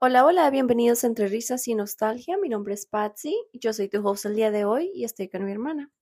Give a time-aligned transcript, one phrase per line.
[0.00, 2.38] Hola, hola, bienvenidos a Entre Risas y Nostalgia.
[2.38, 5.44] Mi nombre es Patsy, yo soy tu host el día de hoy y estoy con
[5.44, 5.92] mi hermana.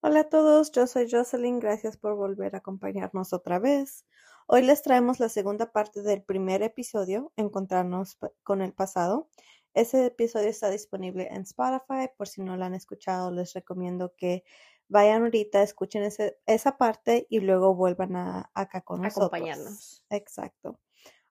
[0.00, 4.04] Hola a todos, yo soy Jocelyn, gracias por volver a acompañarnos otra vez.
[4.48, 9.28] Hoy les traemos la segunda parte del primer episodio, Encontrarnos con el pasado.
[9.76, 14.42] Ese episodio está disponible en Spotify, por si no lo han escuchado, les recomiendo que
[14.88, 16.02] vayan ahorita, escuchen
[16.46, 19.28] esa parte y luego vuelvan a, acá con nosotros.
[19.28, 20.04] Acompañarnos.
[20.10, 20.80] Exacto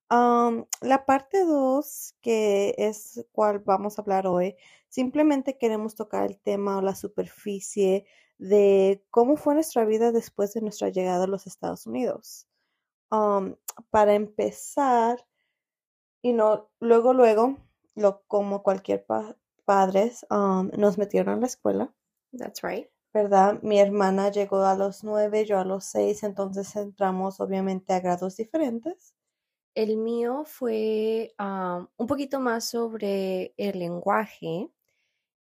[0.10, 4.56] la parte 2, que es cual vamos a hablar hoy,
[4.90, 8.06] simplemente queremos tocar el tema o la superficie
[8.38, 12.48] de cómo fue nuestra vida después de nuestra llegada a los Estados Unidos.
[13.90, 15.26] para empezar,
[16.22, 17.58] y no, luego, luego,
[17.96, 19.06] lo, como cualquier
[19.66, 21.94] padres, nos metieron a la escuela.
[22.38, 22.88] That's right.
[23.14, 23.62] ¿Verdad?
[23.62, 28.36] Mi hermana llegó a los nueve, yo a los seis, entonces entramos obviamente a grados
[28.36, 29.16] diferentes.
[29.74, 34.70] El mío fue un poquito más sobre el lenguaje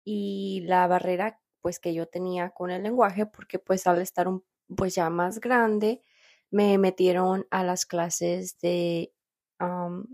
[0.04, 4.44] y la barrera pues que yo tenía con el lenguaje porque pues al estar un,
[4.76, 6.02] pues ya más grande
[6.50, 9.12] me metieron a las clases de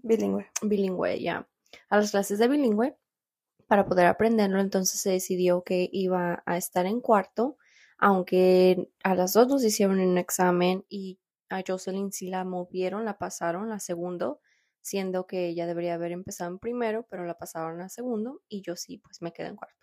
[0.02, 0.46] bilingüe.
[0.62, 1.46] Bilingüe, ya.
[1.88, 2.96] A las clases de bilingüe
[3.66, 4.60] para poder aprenderlo.
[4.60, 7.56] Entonces se decidió que iba a estar en cuarto,
[7.98, 11.18] aunque a las dos nos hicieron un examen y
[11.50, 14.40] a Jocelyn sí la movieron, la pasaron a segundo,
[14.82, 18.76] siendo que ella debería haber empezado en primero, pero la pasaron a segundo y yo
[18.76, 19.76] sí, pues me quedé en cuarto.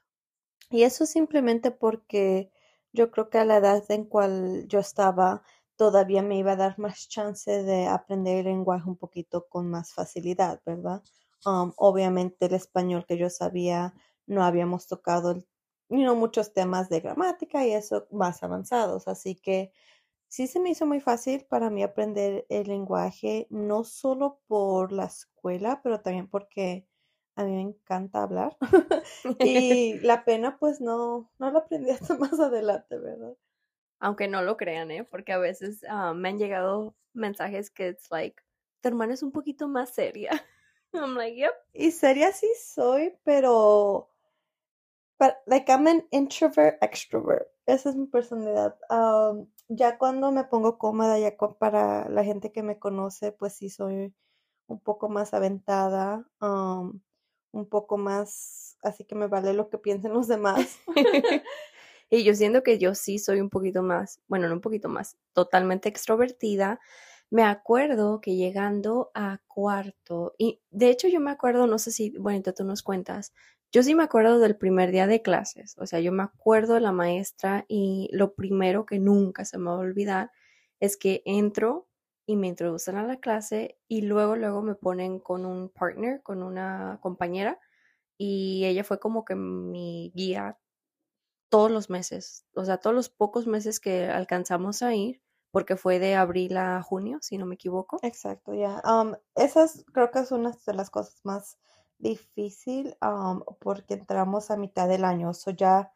[0.69, 2.51] Y eso simplemente porque
[2.93, 5.43] yo creo que a la edad en cual yo estaba
[5.77, 9.93] todavía me iba a dar más chance de aprender el lenguaje un poquito con más
[9.93, 11.03] facilidad, ¿verdad?
[11.45, 13.93] Um, obviamente el español que yo sabía
[14.25, 15.35] no habíamos tocado
[15.89, 19.71] muchos temas de gramática y eso más avanzados, así que
[20.29, 25.05] Sí se me hizo muy fácil para mí aprender el lenguaje, no solo por la
[25.05, 26.85] escuela, pero también porque
[27.37, 28.57] a mí me encanta hablar.
[29.39, 33.37] y la pena, pues no, no lo aprendí hasta más adelante, ¿verdad?
[33.99, 35.05] Aunque no lo crean, ¿eh?
[35.05, 38.43] Porque a veces ah, me han llegado mensajes que es like,
[38.81, 40.31] tu hermana es un poquito más seria.
[40.93, 41.53] I'm like, yep.
[41.73, 44.09] Y seria sí soy, pero
[45.19, 47.47] But like I'm an introvert, extrovert.
[47.65, 48.75] Esa es mi personalidad.
[49.67, 54.13] ya cuando me pongo cómoda, ya para la gente que me conoce, pues sí soy
[54.67, 60.27] un poco más aventada, un poco más, así que me vale lo que piensen los
[60.27, 60.79] demás.
[62.09, 65.17] y yo siento que yo sí soy un poquito más, bueno, no un poquito más,
[65.33, 66.79] totalmente extrovertida.
[67.31, 72.11] Me acuerdo que llegando a cuarto, y de hecho yo me acuerdo, no sé si,
[72.17, 73.33] bueno, tú nos cuentas,
[73.71, 76.79] yo sí me acuerdo del primer día de clases, o sea, yo me acuerdo de
[76.79, 80.31] la maestra y lo primero que nunca se me va a olvidar
[80.79, 81.87] es que entro
[82.25, 86.41] y me introducen a la clase y luego, luego me ponen con un partner, con
[86.43, 87.59] una compañera
[88.17, 90.57] y ella fue como que mi guía
[91.49, 95.21] todos los meses, o sea, todos los pocos meses que alcanzamos a ir,
[95.57, 97.97] porque fue de abril a junio, si no me equivoco.
[98.03, 98.79] Exacto, ya.
[98.85, 101.57] Um, esas creo que es una de las cosas más
[101.97, 102.95] difícil
[103.57, 105.33] porque entramos a mitad del año.
[105.33, 105.91] So ya,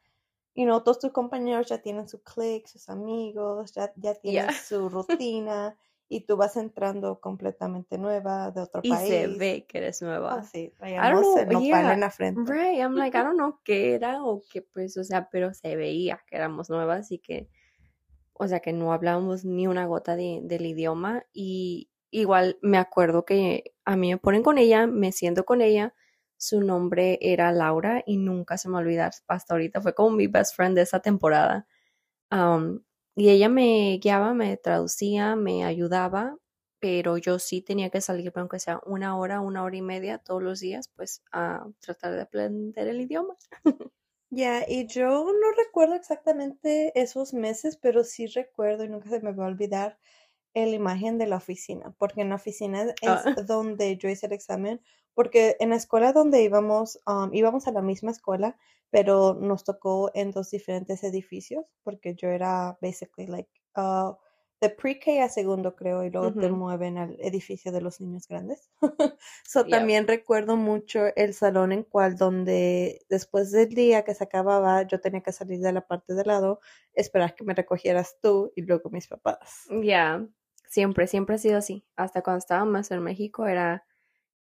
[0.56, 4.90] you know, todos tus compañeros ya tienen su click, sus amigos, ya, ya tienen su
[4.90, 5.78] rutina
[6.10, 9.04] y tú vas entrando completamente nueva de otro país.
[9.04, 10.38] Y se ve que eres nueva.
[10.38, 12.52] Oh, sí, I don't know, yeah, en la frente.
[12.52, 15.76] Right, I'm like, I don't know qué era o qué pues, o sea, pero se
[15.76, 17.48] veía que éramos nuevas y que,
[18.42, 23.24] o sea, que no hablábamos ni una gota de, del idioma y igual me acuerdo
[23.24, 25.94] que a mí me ponen con ella, me siento con ella,
[26.38, 30.56] su nombre era Laura y nunca se me olvidar hasta ahorita, fue como mi best
[30.56, 31.68] friend de esa temporada.
[33.16, 36.38] y ella me guiaba, me traducía, me ayudaba,
[36.80, 40.42] pero yo sí tenía que salir, aunque sea una hora, una hora y media todos
[40.42, 43.36] los días, pues a tratar de aprender el idioma.
[44.34, 49.34] Ya, y yo no recuerdo exactamente esos meses, pero sí recuerdo y nunca se me
[49.34, 50.00] va a olvidar
[50.54, 53.36] la imagen de la oficina, porque en la oficina es ah.
[53.46, 54.82] donde yo hice el examen,
[55.14, 58.58] porque en la escuela donde íbamos, um, íbamos a la misma escuela,
[58.90, 64.14] pero nos tocó en dos diferentes edificios, porque yo era basically like uh,
[64.62, 68.70] de pre-K a segundo creo, y luego te mueven al edificio de los niños grandes.
[69.44, 74.84] so también recuerdo mucho el salón en cual donde después del día que se acababa,
[74.84, 76.60] yo tenía que salir de la parte de lado,
[76.94, 79.66] esperar que me recogieras tú y luego mis papás.
[79.82, 80.26] Ya.
[80.70, 81.84] Siempre, siempre ha sido así.
[81.96, 83.84] Hasta cuando estaba más en México era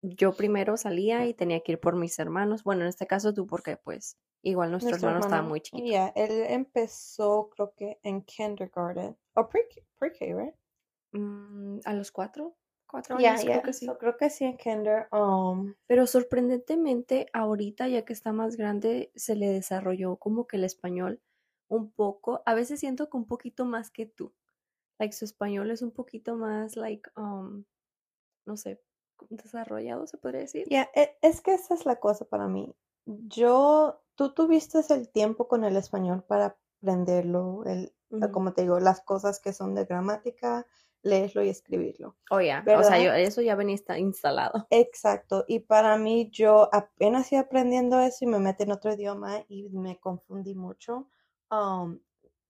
[0.01, 2.63] yo primero salía y tenía que ir por mis hermanos.
[2.63, 6.11] Bueno, en este caso tú porque pues igual nuestro, hermano, estaba muy chiquito.
[6.15, 10.55] Él empezó creo que en kindergarten o pre-K, right?
[11.11, 12.55] Mm, a los cuatro,
[12.87, 13.87] cuatro años, creo que sí.
[13.99, 15.07] creo que sí en kinder.
[15.11, 20.63] Um, Pero sorprendentemente ahorita ya que está más grande se le desarrolló como que el
[20.63, 21.21] español
[21.67, 22.41] un poco.
[22.45, 24.33] A veces siento que un poquito más que tú.
[24.97, 27.63] Like su español es un poquito más like um,
[28.45, 28.81] no sé,
[29.29, 30.67] desarrollado, se podría decir.
[30.69, 32.75] Ya, e, es que esa es la cosa para mí.
[33.05, 37.93] Yo, tú tuviste el tiempo con el español para aprenderlo, el,
[38.31, 40.65] como te digo, las cosas que son de gramática,
[41.01, 42.17] leerlo y escribirlo.
[42.29, 44.67] Oh, ya, o sea, eso ya venía instalado.
[44.69, 49.43] Exacto, y para mí yo apenas iba aprendiendo eso y me metí en otro idioma
[49.47, 51.07] y me confundí mucho.
[51.51, 51.99] Um,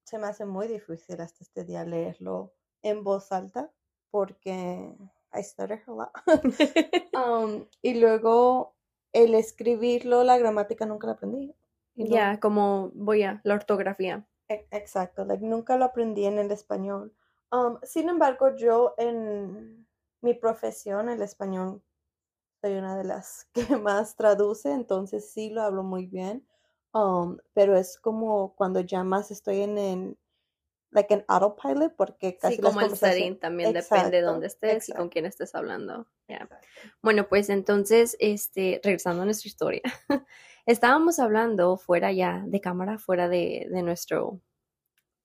[0.04, 3.72] se me hace muy difícil hasta este día leerlo en voz alta
[4.10, 4.96] porque
[5.34, 6.12] I stutter a lot.
[7.14, 8.76] Um, y luego
[9.12, 11.54] el escribirlo, la gramática nunca la aprendí.
[11.96, 14.26] Ya, como voy a la ortografía.
[14.48, 17.14] E, exacto, like, nunca lo aprendí en el español.
[17.52, 19.86] Um, sin embargo, yo en
[20.22, 21.82] mi profesión, el español,
[22.62, 26.46] soy una de las que más traduce, entonces sí lo hablo muy bien.
[26.94, 30.19] Um, pero es como cuando ya más estoy en el
[30.92, 34.94] like an autopilot porque casi sí, como el setting también depende de dónde estés y
[34.94, 36.08] con quién estés hablando.
[37.02, 39.82] Bueno, pues entonces, este, regresando a nuestra historia,
[40.66, 44.42] estábamos hablando fuera ya de cámara, fuera de, de, nuestro,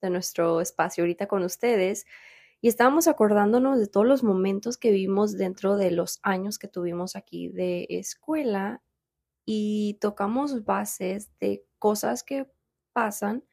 [0.01, 2.07] de nuestro espacio ahorita con ustedes
[2.61, 7.15] y estábamos acordándonos de todos los momentos que vimos dentro de los años que tuvimos
[7.15, 8.83] aquí de escuela
[9.45, 12.51] y tocamos bases de cosas que
[12.95, 13.45] pasan,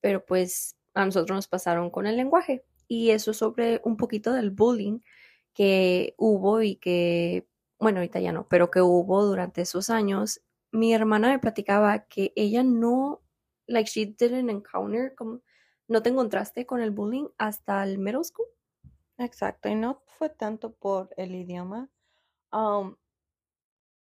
[0.00, 2.64] pero pues a nosotros nos pasaron con el lenguaje.
[2.88, 5.00] Y eso sobre un poquito del bullying
[5.54, 7.46] que hubo y que,
[7.78, 10.40] bueno, ahorita ya no, pero que hubo durante esos años.
[10.70, 13.22] Mi hermana me platicaba que ella no,
[13.66, 15.40] like she didn't encounter, como,
[15.88, 18.46] no te encontraste con el bullying hasta el middle school.
[19.18, 21.88] Exacto, y no fue tanto por el idioma.
[22.52, 22.96] Um,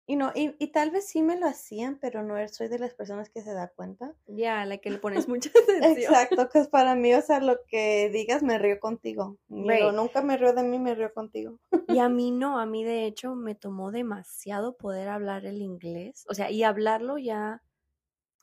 [0.06, 2.92] y, no, y, y, tal vez sí me lo hacían, pero no soy de las
[2.92, 4.14] personas que se da cuenta.
[4.26, 5.96] Ya, la que le pones mucha atención.
[5.96, 9.38] Exacto, que para mí, o sea, lo que digas me río contigo.
[9.48, 11.60] Pero nunca me río de mí, me río contigo.
[11.86, 16.24] Y a mí no, a mí de hecho me tomó demasiado poder hablar el inglés.
[16.28, 17.62] O sea, y hablarlo ya,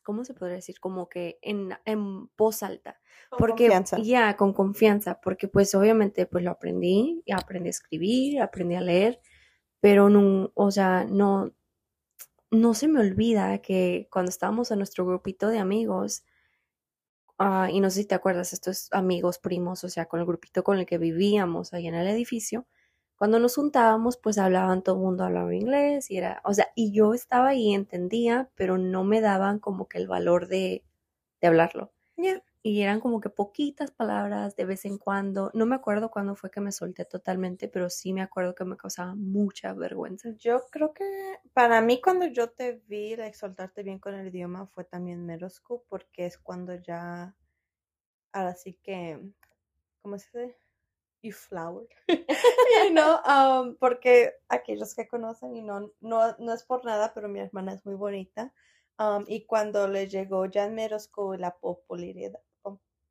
[0.02, 0.80] ¿cómo se podría decir?
[0.80, 3.02] Como que en, en voz alta.
[3.30, 3.98] Con porque, confianza.
[4.00, 9.20] Ya, con confianza, porque pues obviamente pues lo aprendí, aprendí a escribir, aprendí a leer
[9.82, 11.52] pero no, o sea, no,
[12.52, 16.24] no se me olvida que cuando estábamos en nuestro grupito de amigos,
[17.40, 20.64] uh, y no sé si te acuerdas, estos amigos primos, o sea, con el grupito
[20.64, 22.68] con el que vivíamos ahí en el edificio,
[23.18, 26.94] cuando nos juntábamos, pues hablaban, todo el mundo hablaba inglés y era, o sea, y
[26.94, 30.84] yo estaba ahí, entendía, pero no me daban como que el valor de,
[31.42, 31.92] de hablarlo.
[32.18, 35.50] Yeah y eran como que poquitas palabras de vez en cuando.
[35.54, 38.76] No me acuerdo cuándo fue que me solté totalmente, pero sí me acuerdo que me
[38.76, 40.30] causaba mucha vergüenza.
[40.38, 44.68] Yo creo que para mí cuando yo te vi de soltarte bien con el idioma
[44.68, 47.34] fue también Merosco, porque es cuando ya,
[48.34, 49.20] ahora sí que,
[50.02, 50.58] ¿cómo se dice?
[51.22, 51.88] You flower.
[52.08, 57.28] you know, um, porque aquellos que conocen y no, no, no es por nada, pero
[57.30, 58.54] mi hermana es muy bonita.
[58.98, 60.76] Um, y cuando le llegó ya en
[61.38, 62.40] la popularidad,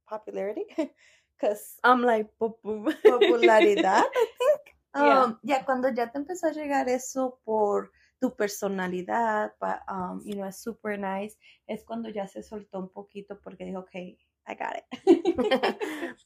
[0.09, 0.65] popularity
[1.37, 4.79] because I'm like popularidad, I think.
[4.95, 9.53] Um, ya cuando ya te empezó a llegar eso por tu personalidad,
[9.89, 11.37] um, you know, es super nice,
[11.67, 15.77] es cuando ya se soltó un poquito porque dijo, ok, I got it.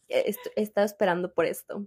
[0.56, 1.86] Estaba esperando por esto.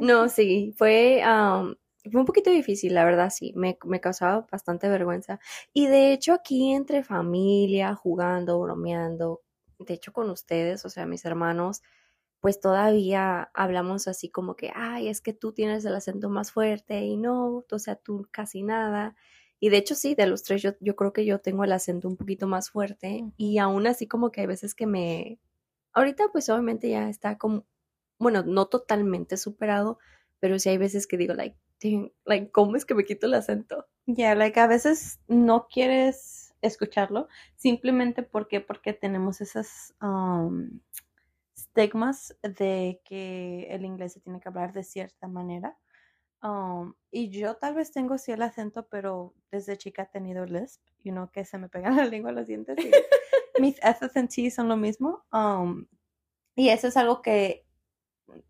[0.00, 1.74] No, sí, fue, um,
[2.10, 5.40] fue un poquito difícil, la verdad, sí, me, me, causaba bastante vergüenza.
[5.74, 9.42] Y de hecho aquí entre familia, jugando, bromeando,
[9.78, 11.82] de hecho con ustedes, o sea, mis hermanos,
[12.40, 17.00] pues todavía hablamos así como que, ay, es que tú tienes el acento más fuerte
[17.00, 19.16] y no, o sea, tú casi nada.
[19.58, 22.08] Y de hecho sí, de los tres yo, yo creo que yo tengo el acento
[22.08, 25.40] un poquito más fuerte y aún así como que hay veces que me...
[25.92, 27.66] Ahorita pues obviamente ya está como,
[28.18, 29.98] bueno, no totalmente superado,
[30.40, 31.56] pero sí hay veces que digo, like,
[32.24, 33.86] like, ¿cómo es que me quito el acento?
[34.06, 40.80] Ya, yeah, like, a veces no quieres escucharlo, simplemente porque, porque tenemos esas um,
[41.56, 45.76] estigmas de que el inglés se tiene que hablar de cierta manera.
[46.42, 50.82] Um, y yo tal vez tengo sí el acento, pero desde chica he tenido lisp,
[51.02, 52.76] you know, que se me pega la lengua los dientes.
[52.78, 52.90] Y
[53.60, 55.24] mis S's and T's son lo mismo.
[55.32, 55.86] Um,
[56.54, 57.66] y eso es algo que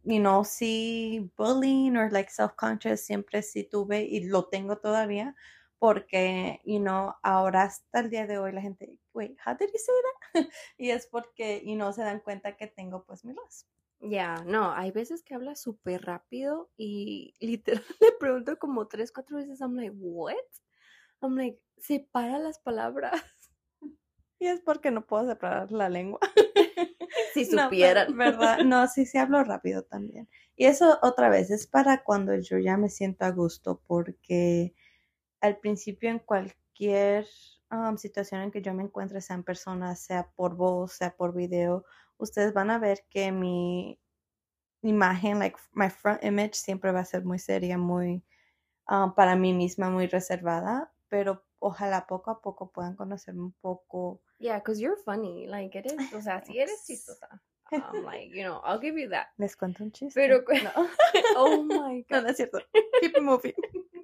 [0.05, 5.35] you know, sí, bullying or like self-conscious siempre sí tuve y lo tengo todavía
[5.79, 9.79] porque, you know, ahora hasta el día de hoy la gente, wait, how did you
[9.79, 10.35] say that?
[10.79, 13.67] y es porque, you know, se dan cuenta que tengo pues mi voz.
[14.01, 19.37] Ya, no, hay veces que habla súper rápido y literal le pregunto como tres, cuatro
[19.37, 20.35] veces, I'm like, what?
[21.23, 23.13] I'm like, separa las palabras.
[24.39, 26.21] Y es porque no puedo separar la lengua.
[27.33, 28.15] si supieran.
[28.19, 28.59] ¿Verdad?
[28.67, 30.29] No, sí, sí hablo rápido también.
[30.57, 34.75] Y eso otra vez es para cuando yo ya me siento a gusto, porque
[35.41, 37.27] al principio en cualquier
[37.71, 41.35] um, situación en que yo me encuentre, sea en persona, sea por voz, sea por
[41.35, 41.85] video,
[42.19, 44.01] ustedes van a ver que mi
[44.83, 48.25] imagen, like my front image, siempre va a ser muy seria, muy
[48.89, 54.23] um, para mí misma, muy reservada, pero ojalá poco a poco puedan conocerme un poco.
[54.39, 57.41] Yeah, because you're funny, like it is, o sea, si eres chistosa.
[57.73, 59.29] Um, like, you know, I'll give you that.
[59.39, 60.15] Les cuento un chiste.
[60.15, 60.89] Pero, no.
[61.37, 62.11] oh my God.
[62.11, 62.61] No, no es cierto.
[63.01, 63.55] Keep moving.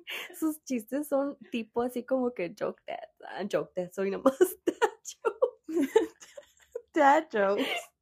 [0.38, 2.98] Sus chistes son tipo así como que joke dad.
[3.20, 5.68] Uh, joke dad, soy nomás dad jokes.
[6.94, 7.92] dad jokes.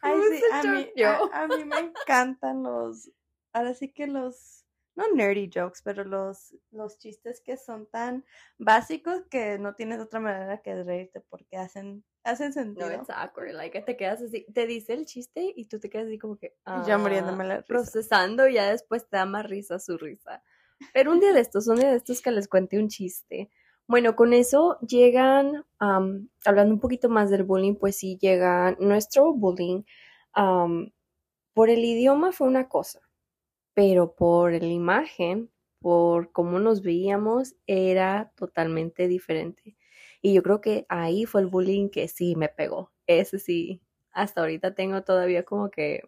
[0.00, 3.10] Ay, sí, a mí, a, a mí me encantan los,
[3.52, 4.64] ahora sí que los,
[4.98, 8.24] no nerdy jokes, pero los, los chistes que son tan
[8.58, 12.88] básicos que no tienes otra manera que reírte porque hacen, hacen sentido.
[12.88, 16.06] No, it's awkward, like te quedas así, te dice el chiste y tú te quedas
[16.06, 17.66] así como que, ya muriéndome la risa.
[17.66, 20.42] procesando y ya después te da más risa su risa.
[20.92, 23.50] Pero un día de estos, un día de estos que les cuente un chiste.
[23.86, 29.82] Bueno, con eso llegan, hablando un poquito más del bullying, pues sí llega nuestro bullying.
[31.54, 33.00] por el idioma fue una cosa,
[33.74, 39.76] pero por la imagen, por cómo nos veíamos, era totalmente diferente.
[40.22, 42.92] Y yo creo que ahí fue el bullying que sí me pegó.
[43.06, 43.80] Ese sí,
[44.12, 46.02] hasta ahorita tengo todavía como que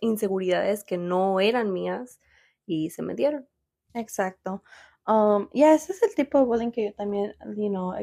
[0.00, 2.20] inseguridades que no eran mías
[2.68, 3.48] y se me dieron.
[3.94, 4.62] Exacto.
[5.06, 7.94] Um, ya, ese es el tipo de bullying que yo también, you know,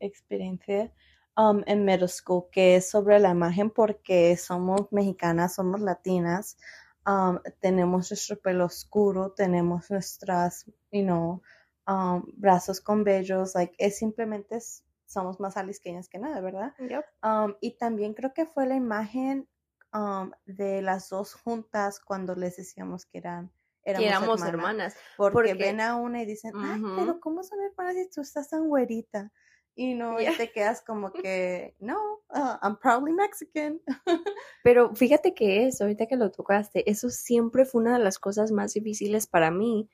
[0.00, 0.92] experiencié
[1.36, 6.58] um, en middle school, que es sobre la imagen porque somos mexicanas, somos latinas,
[7.06, 11.40] um, tenemos nuestro pelo oscuro, tenemos nuestras, you know,
[11.86, 14.58] um, brazos con vellos, like, es simplemente
[15.06, 16.74] somos más alisqueñas que nada, ¿verdad?
[17.22, 19.48] Um, y también creo que fue la imagen
[19.92, 23.52] um, de las dos juntas cuando les decíamos que eran
[23.90, 24.96] éramos, hermanas.
[25.16, 28.68] Porque, ven a una y dicen, ay, pero ¿cómo son hermanas si tú estás tan
[28.68, 29.32] güerita?
[29.74, 31.96] Y no, y te quedas como que, no,
[32.30, 33.80] uh, I'm probably Mexican.
[34.64, 38.52] pero fíjate que eso, ahorita que lo tocaste, eso siempre fue una de las cosas
[38.52, 39.88] más difíciles para mí,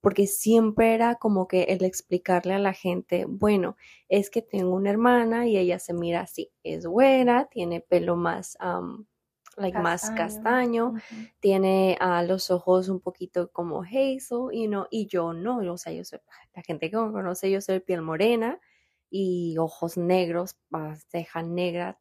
[0.00, 3.76] porque siempre era como que el explicarle a la gente, bueno,
[4.08, 8.56] es que tengo una hermana y ella se mira así, es güera, tiene pelo más
[9.56, 10.94] like más castaño,
[11.40, 15.92] tiene a los ojos un poquito como hazel, you know, y yo no, o sea,
[15.92, 16.20] yo soy,
[16.54, 18.60] la gente que me conoce, yo soy piel morena
[19.10, 20.58] y ojos negros,
[21.08, 21.98] ceja negra,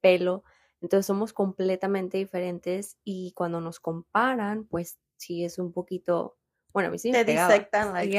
[0.00, 0.44] pelo,
[0.80, 6.36] entonces somos completamente diferentes y cuando nos comparan, pues sí es un poquito,
[6.72, 8.14] bueno, a mí sí me Te disectan, like,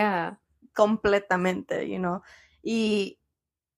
[0.74, 2.22] completamente, you know,
[2.64, 3.20] y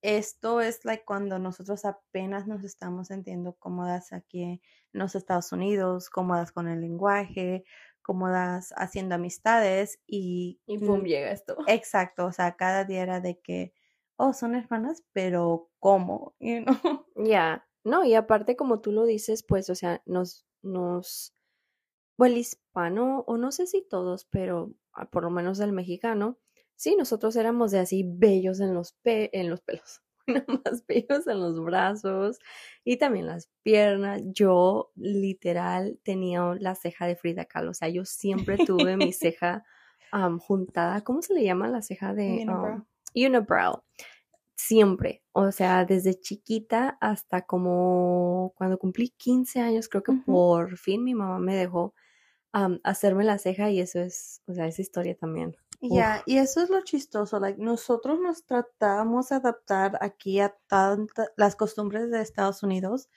[0.01, 4.61] esto es like cuando nosotros apenas nos estamos sintiendo cómodas aquí en
[4.91, 7.63] los Estados Unidos, cómodas con el lenguaje,
[8.01, 10.61] cómodas haciendo amistades y...
[10.65, 11.57] Y pum, llega esto.
[11.67, 13.73] Exacto, o sea, cada día era de que,
[14.15, 16.35] oh, son hermanas, pero ¿cómo?
[17.15, 21.35] Ya, no, y aparte como tú lo dices, pues, o sea, nos, nos,
[22.17, 26.37] bueno, el hispano, o no sé si todos, pero ah, por lo menos el mexicano,
[26.77, 30.03] Sí, nosotros éramos de así bellos en los, en los pelos,
[30.65, 32.37] más bellos en los brazos
[32.83, 34.21] y también las piernas.
[34.25, 39.65] Yo literal tenía la ceja de Frida Kahlo, o sea, yo siempre tuve mi ceja
[40.39, 41.01] juntada.
[41.03, 42.85] ¿Cómo se le llama la ceja de unibrow?
[43.15, 43.83] unibrow?
[44.55, 51.03] Siempre, o sea, desde chiquita hasta como cuando cumplí 15 años, creo que por fin
[51.03, 51.95] mi mamá me dejó
[52.83, 55.55] hacerme la ceja y eso es, o sea, esa historia también.
[55.81, 61.29] Ya, y eso es lo chistoso, like, nosotros nos tratamos de adaptar aquí a tantas
[61.37, 63.09] las costumbres de Estados Unidos,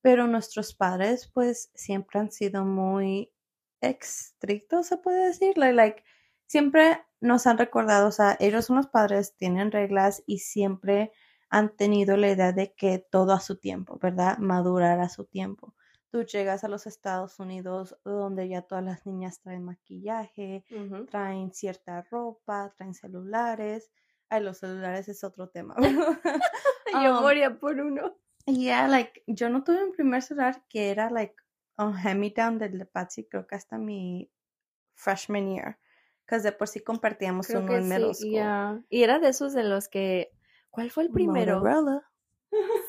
[0.00, 3.32] pero nuestros padres pues siempre han sido muy
[3.82, 6.02] estrictos, se puede decir, like,
[6.46, 11.12] siempre nos han recordado, o sea, ellos son los padres, tienen reglas y siempre
[11.50, 14.38] han tenido la idea de que todo a su tiempo, ¿verdad?
[14.38, 15.74] Madurar a su tiempo
[16.16, 20.64] tú llegas a los Estados Unidos donde ya todas las niñas traen maquillaje,
[21.10, 23.90] traen cierta ropa, traen celulares.
[24.30, 25.76] Ay, los celulares es otro tema.
[27.04, 28.16] yo um, moría por uno.
[28.46, 31.34] Yeah, like, yo no tuve un primer celular que era, like,
[31.76, 34.30] un hand-me-down del Patsy, creo que hasta mi
[34.94, 35.78] freshman year.
[36.26, 38.86] Que de por sí compartíamos uno en middle school.
[38.88, 40.32] Y era de esos de los que.
[40.70, 41.62] ¿Cuál fue el primero?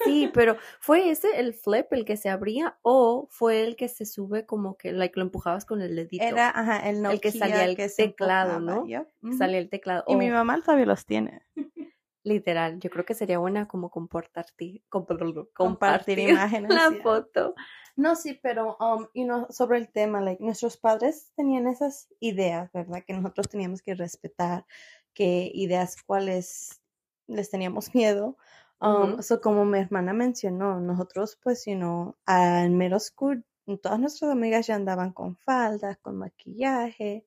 [0.03, 4.05] Sí, pero ¿fue ese el flip el que se abría o fue el que se
[4.05, 6.23] sube como que like, lo empujabas con el dedito?
[6.23, 8.85] Era, ajá, el El que salía el teclado, ¿no?
[9.37, 10.03] Salía el teclado.
[10.07, 11.41] Y mi mamá todavía los tiene.
[12.23, 16.69] Literal, yo creo que sería buena como compartir, compartir, compartir imágenes.
[16.73, 17.55] La foto.
[17.95, 22.71] No, sí, pero, um, you know, sobre el tema, like, nuestros padres tenían esas ideas,
[22.73, 23.03] ¿verdad?
[23.05, 24.65] Que nosotros teníamos que respetar,
[25.13, 26.81] que ideas cuales
[27.27, 28.37] les teníamos miedo.
[28.79, 33.43] Um, como mi hermana mencionó, nosotros, pues, you know, en middle school,
[33.81, 37.25] todas nuestras amigas ya andaban con faldas, con maquillaje,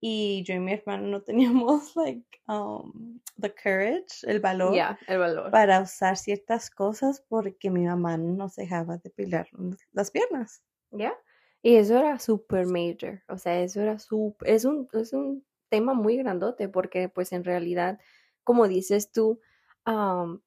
[0.00, 4.74] y yo y mi hermano no teníamos like um, the courage, el valor,
[5.06, 9.48] el valor para usar ciertas cosas porque mi mamá no nos dejaba depilar
[9.92, 10.62] las piernas.
[10.90, 11.14] Ya.
[11.62, 15.92] Y eso era super major, o sea, eso era super, es un, es un tema
[15.92, 17.98] muy grandote porque pues en realidad,
[18.44, 19.40] como dices tú,
[19.84, 20.40] um,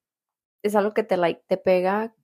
[0.64, 2.16] es algo que te, like, te pega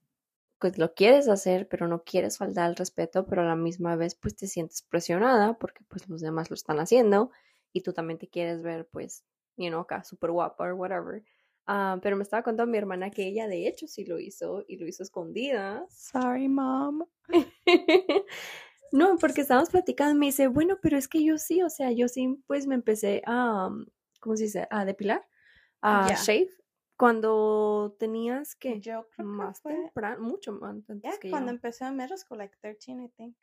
[0.60, 4.16] pues lo quieres hacer, pero no quieres faltar al respeto, pero a la misma vez
[4.16, 7.32] pues te sientes presionada porque pues los demás lo están haciendo
[7.74, 9.24] y tú también te quieres ver pues,
[9.56, 11.24] you know, acá súper guapa o whatever.
[11.68, 14.78] Ah, pero me estaba contando mi hermana que ella de hecho sí lo hizo y
[14.78, 15.86] lo hizo escondida.
[15.90, 17.04] Sorry, mom.
[18.92, 21.92] no, porque estábamos platicando y me dice, bueno, pero es que yo sí, o sea,
[21.92, 23.70] yo sí pues me empecé a,
[24.22, 24.68] ¿cómo se dice?
[24.72, 25.28] A depilar,
[25.82, 26.50] a shave
[26.98, 31.92] cuando tenías que yo creo más que temprano, mucho más antes que cuando empecé a
[31.92, 33.38] middle school, like 13, I think.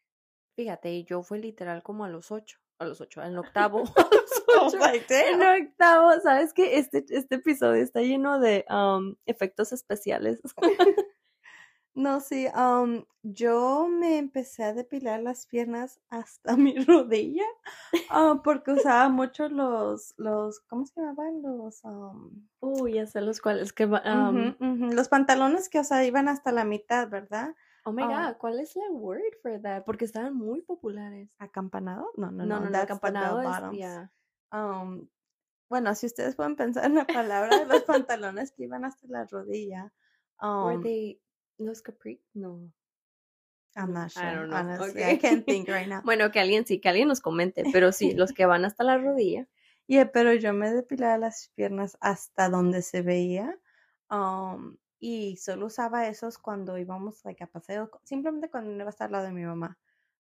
[0.56, 3.84] Fíjate, yo fue literal como a los ocho, a los ocho, en octavo,
[4.61, 4.70] oh
[5.08, 6.78] en octavo, ¿sabes qué?
[6.78, 10.40] Este, este episodio está lleno de um, efectos especiales.
[11.94, 17.44] No, sí, um, yo me empecé a depilar las piernas hasta mi rodilla
[18.10, 21.40] uh, porque usaba mucho los, los, ¿cómo se llamaban?
[21.40, 24.54] Los, um, uy, ya sé los cuales, que, um,
[24.92, 27.54] los pantalones que, o sea, iban hasta la mitad, ¿verdad?
[27.86, 29.84] Oh my god, ¿cuál es la word for that?
[29.84, 31.30] Porque estaban muy populares.
[31.38, 32.11] ¿Acampanado?
[32.16, 32.61] No, no, no.
[32.61, 33.48] No, no, acampanado es,
[35.68, 39.92] bueno, si ustedes pueden pensar en la palabra, los pantalones que iban hasta la rodilla.
[41.59, 42.21] Um, ¿Los Capri?
[42.35, 42.73] No.
[43.77, 44.23] I'm not sure.
[44.23, 44.57] I don't know.
[44.57, 46.03] Honestly, I can't think right now.
[46.05, 48.99] bueno, que alguien sí, que alguien nos comente, pero sí, los que van hasta la
[48.99, 49.49] rodilla.
[49.87, 53.59] Yeah, pero yo me depilaba las piernas hasta donde se veía.
[54.11, 59.07] Um, y solo usaba esos cuando íbamos like, a paseo, simplemente cuando iba a estar
[59.07, 59.79] al lado de mi mamá.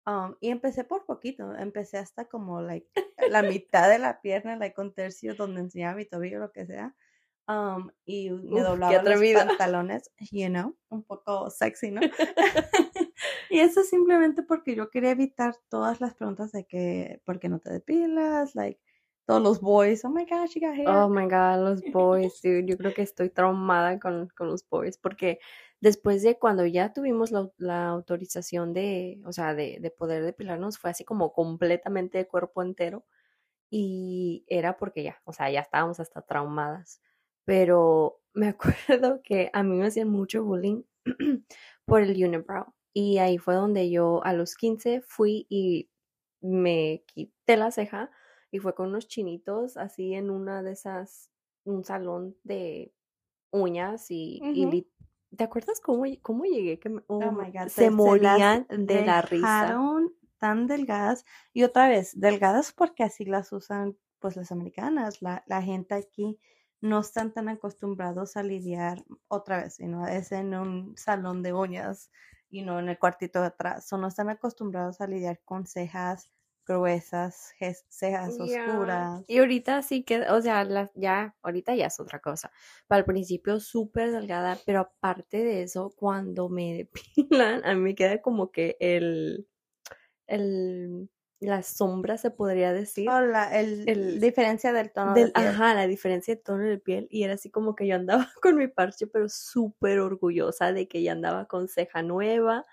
[0.05, 2.87] Um, y empecé por poquito, empecé hasta como like,
[3.29, 6.95] la mitad de la pierna, like un tercio donde enseñaba mi tobillo, lo que sea.
[7.49, 11.99] Um, y me doblaba los pantalones, you know, un poco sexy, ¿no?
[13.49, 17.57] y eso simplemente porque yo quería evitar todas las preguntas de que, ¿por qué no
[17.57, 18.53] te depilas?
[18.53, 18.79] Like,
[19.25, 20.87] todos los boys, oh my gosh, you got hair.
[20.89, 22.67] Oh my god, los boys, dude.
[22.67, 25.39] Yo creo que estoy traumada con, con los boys porque
[25.81, 30.77] después de cuando ya tuvimos la, la autorización de, o sea, de, de, poder depilarnos,
[30.77, 33.07] fue así como completamente de cuerpo entero
[33.71, 37.01] y era porque ya, o sea, ya estábamos hasta traumadas
[37.49, 38.49] pero me
[38.99, 40.83] acuerdo que a mí me hacían mucho bullying
[41.85, 42.75] por el unibrow.
[42.93, 45.89] Y ahí fue donde yo a los 15 fui y
[46.41, 48.11] me quité la ceja
[48.51, 51.31] y fue con unos chinitos así en una de esas,
[51.63, 52.93] un salón de
[53.51, 54.85] uñas y,
[55.35, 56.79] ¿te acuerdas cómo, cómo llegué?
[56.79, 59.75] Que oh, oh my God, se, morían de la risa.
[60.37, 65.63] tan delgadas y otra vez, delgadas porque así las usan pues las americanas, la, la
[65.63, 66.39] gente aquí
[66.81, 70.07] no están tan acostumbrados a lidiar otra vez, ¿no?
[70.07, 72.11] es en un salón de uñas
[72.49, 76.31] y no en el cuartito de atrás, o no están acostumbrados a lidiar con cejas
[76.69, 77.51] gruesas,
[77.89, 79.23] cejas oscuras.
[79.27, 82.51] Y ahorita sí que, o sea, ya, ahorita ya es otra cosa.
[82.87, 86.87] Para el principio súper delgada, pero aparte de eso, cuando me
[87.17, 89.47] depilan, a mí me queda como que el,
[90.27, 93.09] el la sombra, se podría decir.
[93.09, 95.47] O la el, diferencia del tono de piel.
[95.47, 97.07] Ajá, la diferencia de tono de piel.
[97.09, 101.01] Y era así como que yo andaba con mi parche, pero súper orgullosa de que
[101.01, 102.65] ya andaba con ceja nueva,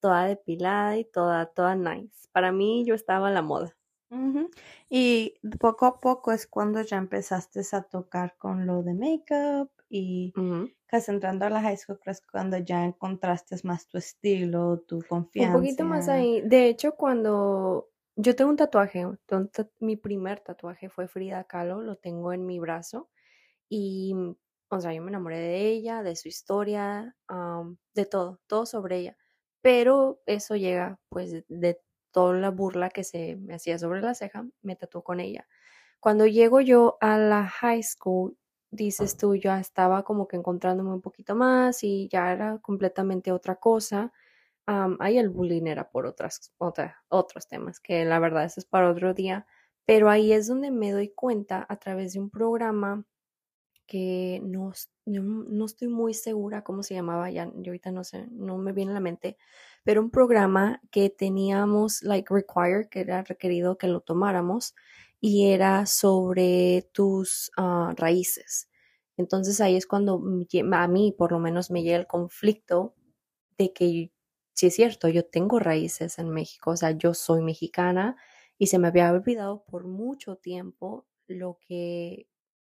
[0.00, 2.28] toda depilada y toda, toda nice.
[2.32, 3.74] Para mí yo estaba a la moda.
[4.88, 10.32] Y poco a poco es cuando ya empezaste a tocar con lo de makeup y
[10.86, 15.56] casi entrando a la high school, es cuando ya encontraste más tu estilo, tu confianza.
[15.56, 16.40] Un poquito más ahí.
[16.42, 19.06] De hecho, cuando yo tengo un tatuaje,
[19.80, 23.10] mi primer tatuaje fue Frida Kahlo, lo tengo en mi brazo
[23.68, 24.36] y, mm,
[24.70, 27.16] o sea, yo me enamoré de ella, de su historia,
[27.94, 29.16] de todo, todo sobre ella.
[29.62, 31.80] pero eso llega pues de
[32.12, 35.48] toda la burla que se me hacía sobre la ceja, me tatuó con ella.
[36.00, 38.36] Cuando llego yo a la high school,
[38.70, 43.56] dices tú, ya estaba como que encontrándome un poquito más y ya era completamente otra
[43.56, 44.12] cosa.
[44.68, 46.52] Ahí el bullying era por otras,
[47.08, 49.46] otros temas, que la verdad eso es para otro día,
[49.86, 53.04] pero ahí es donde me doy cuenta a través de un programa
[53.86, 54.72] que no,
[55.06, 58.90] no, estoy muy segura cómo se llamaba, ya yo ahorita no sé, no me viene
[58.90, 59.38] a la mente,
[59.82, 64.74] pero un programa que teníamos, like, required, que era requerido que lo tomáramos,
[65.20, 68.68] y era sobre tus ah, raíces.
[69.16, 70.22] Entonces ahí es cuando
[70.72, 72.94] a mí por lo menos me llega el conflicto
[73.56, 74.12] de que
[74.58, 78.16] sí es cierto, yo tengo raíces en México, o sea, yo soy mexicana
[78.58, 82.26] y se me había olvidado por mucho tiempo lo que,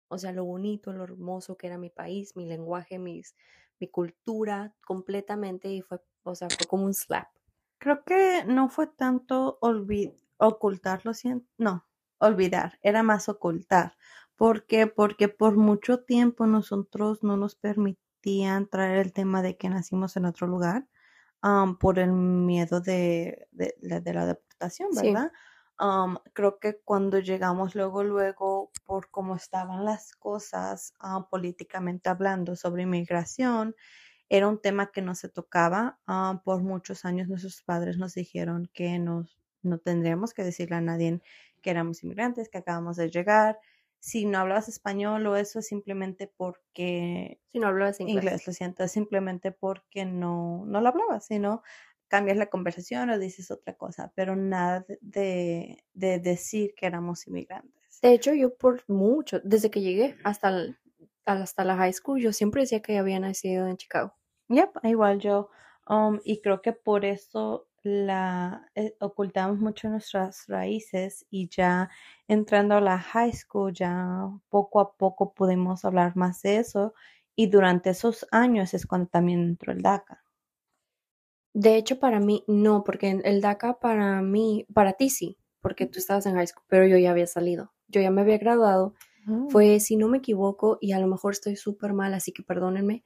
[0.07, 3.35] o sea, lo bonito, lo hermoso que era mi país, mi lenguaje, mis,
[3.79, 7.27] mi cultura completamente y fue, o sea, fue como un slap.
[7.77, 9.59] Creo que no fue tanto
[10.37, 11.11] ocultarlo,
[11.59, 11.85] no,
[12.17, 13.95] olvidar, era más ocultar.
[14.35, 14.87] ¿Por qué?
[14.87, 20.25] Porque por mucho tiempo nosotros no nos permitían traer el tema de que nacimos en
[20.25, 20.87] otro lugar
[21.79, 25.31] por el miedo de, de, la deportación, ¿verdad?
[26.33, 30.93] creo que cuando llegamos luego, luego, por cómo estaban las cosas
[31.29, 33.75] políticamente hablando sobre inmigración,
[34.29, 35.99] era un tema que no se tocaba.
[36.43, 41.21] por muchos años nuestros padres nos dijeron que nos, no tendríamos que decirle a nadie
[41.61, 43.59] que éramos inmigrantes, que acabamos de llegar.
[44.05, 47.39] Si no hablabas español o eso es simplemente porque...
[47.47, 48.23] Si no hablabas inglés.
[48.23, 51.63] Inglés, lo siento, simplemente porque no, no lo hablabas, sino
[52.07, 57.99] cambias la conversación o dices otra cosa, pero nada de, de decir que éramos inmigrantes.
[58.03, 60.53] De hecho, yo por mucho, desde que llegué hasta,
[61.25, 64.13] hasta la high school, yo siempre decía que había nacido en Chicago.
[64.49, 65.49] Yep, igual yo.
[65.89, 71.89] Um, y creo que por eso la eh, ocultamos mucho nuestras raíces y ya
[72.27, 76.95] entrando a la high school ya poco a poco pudimos hablar más de eso
[77.35, 80.23] y durante esos años es cuando también entró el DACA.
[81.53, 85.99] De hecho, para mí no, porque el DACA para mí, para ti sí, porque tú
[85.99, 88.95] estabas en high school, pero yo ya había salido, yo ya me había graduado.
[89.29, 89.47] Oh.
[89.49, 93.05] Fue, si no me equivoco, y a lo mejor estoy súper mal, así que perdónenme,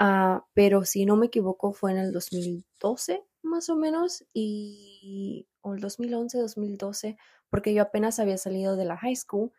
[0.00, 5.74] uh, pero si no me equivoco fue en el 2012, más o menos, y o
[5.74, 7.16] el 2011, 2012,
[7.50, 9.52] porque yo apenas había salido de la high school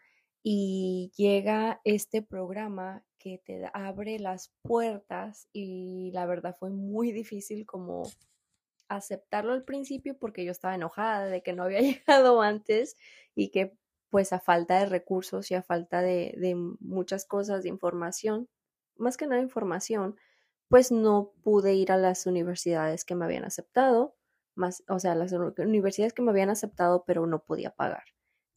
[0.43, 7.65] y llega este programa que te abre las puertas y la verdad fue muy difícil
[7.65, 8.03] como
[8.89, 12.97] aceptarlo al principio porque yo estaba enojada de que no había llegado antes
[13.35, 13.77] y que
[14.09, 18.49] pues a falta de recursos y a falta de, de muchas cosas, de información,
[18.97, 20.15] más que nada información,
[20.69, 24.15] pues no pude ir a las universidades que me habían aceptado,
[24.55, 28.03] más, o sea, las universidades que me habían aceptado, pero no podía pagar.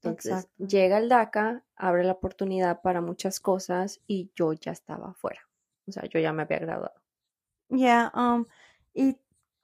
[0.03, 5.41] Entonces llega el DACA, abre la oportunidad para muchas cosas y yo ya estaba fuera.
[5.87, 7.01] O sea, yo ya me había graduado.
[7.69, 8.45] Ya, um,
[8.93, 9.17] y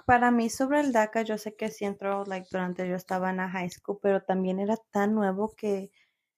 [0.06, 3.38] para mí sobre el DACA, yo sé que sí entró, like, durante yo estaba en
[3.38, 5.90] la high school, pero también era tan nuevo que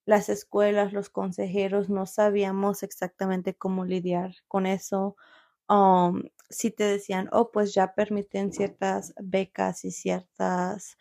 [0.07, 5.17] las escuelas, los consejeros, no sabíamos exactamente cómo lidiar con eso
[5.71, 10.99] um, si te decían, oh, pues ya permiten ciertas becas y ciertas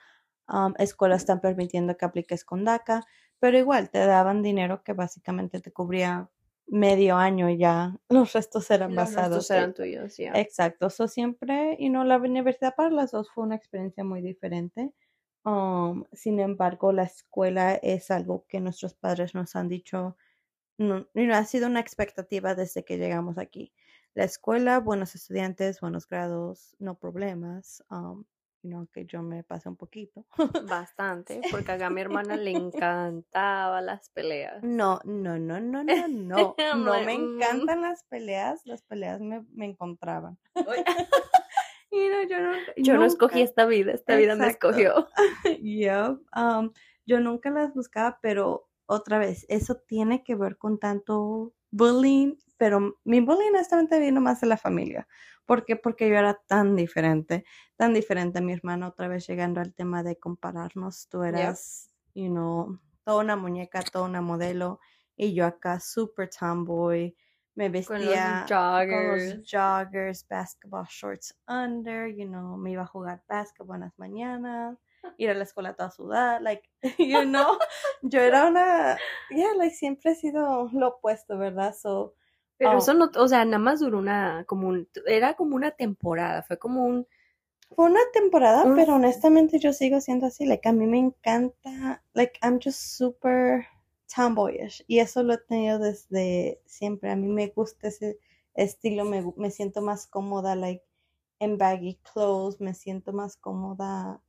[0.48, 3.06] um, escuelas están permitiendo que apliques con DACA,
[3.40, 6.30] pero igual te daban dinero que básicamente te cubría
[6.68, 9.38] medio año y ya los restos eran los basados.
[9.38, 10.34] Restos eran tuyos, ya.
[10.34, 14.94] Exacto, eso siempre, y no, la universidad para las dos fue una experiencia muy diferente.
[15.46, 20.16] Um, sin embargo, la escuela es algo que nuestros padres nos han dicho,
[20.78, 23.74] no, no, ha sido una expectativa desde que llegamos aquí
[24.14, 27.84] la escuela, buenos estudiantes, buenos grados, no problemas.
[27.90, 28.26] Um,
[28.92, 30.26] que yo me pasé un poquito.
[30.68, 34.62] Bastante, porque a mi hermana le encantaba las peleas.
[34.64, 36.56] No, no, no, no, no, no.
[36.76, 37.36] No me mm.
[37.36, 40.38] encantan las peleas, las peleas me, me encontraban.
[41.92, 45.08] yo no, yo no escogí esta vida, esta vida me escogió.
[45.62, 46.72] yo, um,
[47.06, 53.00] yo nunca las buscaba, pero otra vez, eso tiene que ver con tanto bullying pero
[53.06, 55.08] mi bullying honestamente vino más de la familia.
[55.46, 55.78] ¿Por qué?
[55.78, 57.46] Porque yo era tan diferente,
[57.78, 61.08] tan diferente a mi hermano, otra vez llegando al tema de compararnos.
[61.08, 64.82] Tú eras, you know, toda una muñeca, toda una modelo,
[65.16, 67.16] y yo acá super tomboy.
[67.56, 72.84] Me vestía con los joggers, con los joggers basketball shorts under, you know, me iba
[72.84, 74.78] a jugar basketball en las mañanas
[75.18, 76.64] ir a la escuela toda sudada, like,
[76.98, 77.58] you know,
[78.02, 78.98] yo era una,
[79.30, 81.74] yeah, like, siempre he sido lo opuesto, ¿verdad?
[81.74, 82.14] So,
[82.58, 82.96] pero eso oh.
[82.96, 86.84] no, o sea, nada más duró una, como un, era como una temporada, fue como
[86.84, 87.08] un,
[87.76, 90.46] Fue una temporada, pero honestamente yo sigo siendo así.
[90.46, 92.04] Like, a mí me encanta.
[92.14, 93.66] Like, I'm just super
[94.14, 94.84] tomboyish.
[94.88, 97.12] Y eso lo he tenido desde siempre.
[97.12, 98.18] A mí me gusta ese
[98.56, 99.06] estilo.
[99.06, 100.84] Me, me siento más cómoda, like,
[101.40, 102.60] en baggy clothes.
[102.60, 104.20] Me siento más cómoda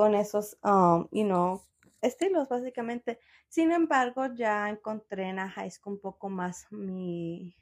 [0.00, 1.60] con esos, um, you know,
[2.00, 3.18] estilos, básicamente.
[3.50, 7.54] Sin embargo, ya encontré en la high school un poco más mi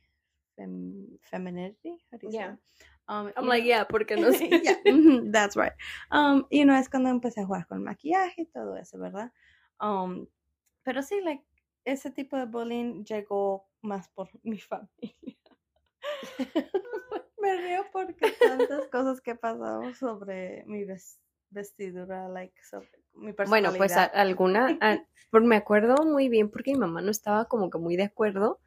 [0.54, 1.98] fem femininity.
[2.30, 2.56] Yeah.
[3.08, 4.50] Um, I'm like, yeah, porque no sé.
[4.62, 4.76] yeah,
[5.32, 5.72] that's right.
[6.12, 9.32] Um, y no es cuando empecé a jugar con maquillaje y todo eso, ¿verdad?
[9.80, 10.28] Um,
[10.84, 11.44] pero sí, like,
[11.84, 15.36] ese tipo de bullying llegó más por mi familia.
[17.42, 20.84] Me río porque tantas cosas que pasado sobre mi
[21.50, 23.70] vestidura, like, sobre mi personalidad.
[23.70, 24.78] Bueno, pues alguna,
[25.32, 28.60] me acuerdo muy bien porque mi mamá no estaba como que muy de acuerdo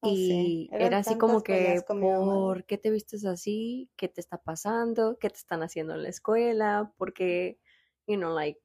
[0.00, 3.90] Oh, y era así como que, ¿por qué te vistes así?
[3.96, 5.18] ¿Qué te está pasando?
[5.18, 6.92] ¿Qué te están haciendo en la escuela?
[6.98, 7.58] Porque,
[8.06, 8.60] you know, like,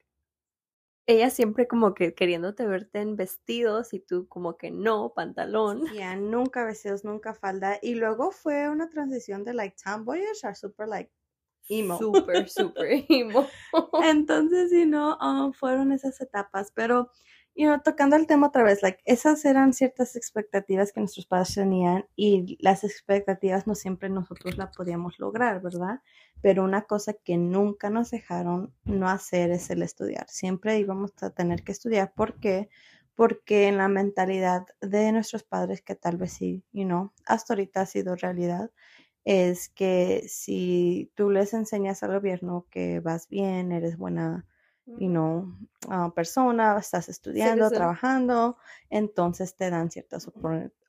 [1.08, 5.86] ella siempre como que queriéndote verte en vestidos y tú como que no, pantalón.
[5.94, 7.80] Ya, nunca vestidos, nunca falda.
[7.82, 11.12] Y luego fue una transición de like tomboyish a super like
[11.70, 11.98] emo.
[11.98, 13.48] Super, super emo.
[14.04, 17.12] Entonces, you know, um, fueron esas etapas, pero
[17.56, 21.56] you know, tocando el tema otra vez, like, esas eran ciertas expectativas que nuestros padres
[21.56, 26.02] tenían y las expectativas no siempre nosotros la podíamos lograr, ¿verdad?
[26.42, 30.30] Pero una cosa que nunca nos dejaron no hacer es el estudiar.
[30.30, 32.14] Siempre íbamos a tener que estudiar.
[32.14, 32.70] ¿Por qué?
[33.16, 37.82] Porque en la mentalidad de nuestros padres, que tal vez sí, you know, hasta ahorita
[37.82, 38.72] ha sido realidad,
[39.24, 44.46] es que si tú les enseñas al gobierno que vas bien, eres buena
[44.86, 45.56] you know,
[45.88, 48.58] uh, persona, estás estudiando, trabajando,
[48.90, 50.30] entonces te dan ciertas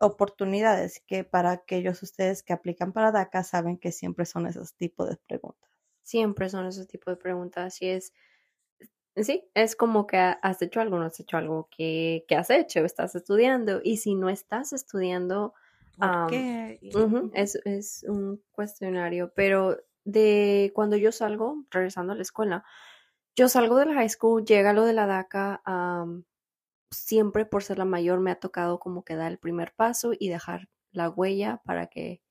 [0.01, 5.09] oportunidades que para aquellos ustedes que aplican para DACA saben que siempre son esos tipos
[5.09, 5.71] de preguntas.
[6.03, 8.13] Siempre son esos tipos de preguntas y es,
[9.17, 12.85] sí, es como que has hecho algo, no has hecho algo, que, has hecho?
[12.85, 15.55] Estás estudiando y si no estás estudiando,
[17.35, 22.65] es, es un cuestionario, pero de cuando yo salgo, regresando a la escuela,
[23.37, 25.63] yo salgo de la high school, llega lo de la DACA,
[26.91, 30.29] siempre por ser la mayor me ha tocado como que dar el primer paso y
[30.29, 32.23] dejar la huella para que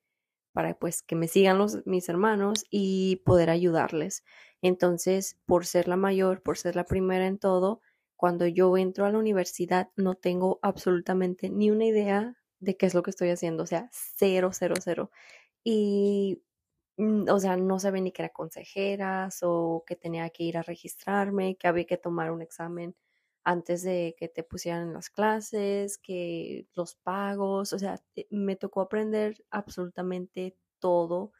[0.52, 4.22] para pues que me sigan los mis hermanos y poder ayudarles.
[4.60, 7.80] Entonces, por ser la mayor, por ser la primera en todo,
[8.16, 12.94] cuando yo entro a la universidad no tengo absolutamente ni una idea de qué es
[12.94, 15.10] lo que estoy haciendo, o sea, cero, cero, cero.
[15.64, 16.42] Y
[16.98, 20.62] Mm, o sea, no sabía ni que era consejeras o que tenía que ir a
[20.62, 22.96] registrarme, que había que tomar un examen
[23.44, 28.80] antes de que te pusieran en las clases, que los pagos, o sea, me tocó
[28.82, 31.32] aprender absolutamente todo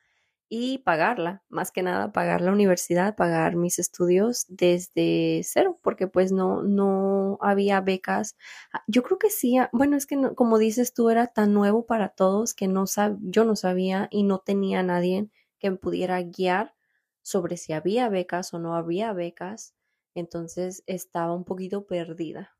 [0.54, 6.30] y pagarla, más que nada pagar la universidad, pagar mis estudios desde cero, porque pues
[6.30, 8.36] no, no había becas.
[8.70, 11.86] Ah, yo creo que sí, ah, bueno, es que como dices tú, era tan nuevo
[11.86, 16.20] para todos que no sab yo no sabía y no tenía nadie que me pudiera
[16.20, 16.74] guiar
[17.22, 19.74] sobre si había becas o no había becas.
[20.14, 22.58] Entonces estaba un poquito perdida.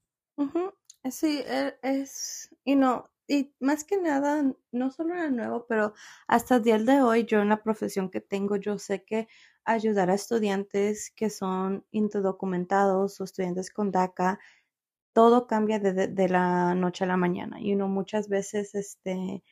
[1.10, 5.94] Sí, e, es, y no, y más que nada, no solo era nuevo, pero
[6.26, 9.28] hasta el día de hoy, yo en la profesión que tengo, yo sé que
[9.64, 14.38] ayudar a estudiantes que son indocumentados o estudiantes con DACA,
[15.12, 17.60] todo cambia de, de, la noche a la mañana.
[17.60, 19.42] Y uno muchas veces, este,